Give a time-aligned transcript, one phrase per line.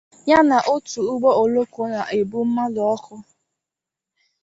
[0.29, 3.15] ya na otu ụgbọ òlòkó na-ebu mmadụ ọkụ